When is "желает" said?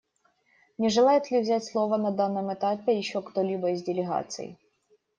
0.89-1.29